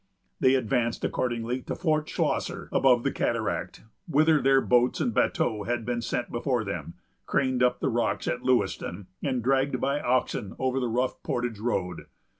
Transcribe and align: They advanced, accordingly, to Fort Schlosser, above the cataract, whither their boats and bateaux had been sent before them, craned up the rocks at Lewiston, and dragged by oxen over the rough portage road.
They 0.39 0.55
advanced, 0.55 1.05
accordingly, 1.05 1.61
to 1.61 1.75
Fort 1.75 2.09
Schlosser, 2.09 2.69
above 2.71 3.03
the 3.03 3.11
cataract, 3.11 3.83
whither 4.07 4.41
their 4.41 4.59
boats 4.59 4.99
and 4.99 5.13
bateaux 5.13 5.65
had 5.65 5.85
been 5.85 6.01
sent 6.01 6.31
before 6.31 6.63
them, 6.63 6.95
craned 7.27 7.61
up 7.61 7.81
the 7.81 7.87
rocks 7.89 8.27
at 8.27 8.41
Lewiston, 8.41 9.05
and 9.21 9.43
dragged 9.43 9.79
by 9.79 9.99
oxen 10.01 10.55
over 10.57 10.79
the 10.79 10.89
rough 10.89 11.21
portage 11.21 11.59
road. 11.59 12.07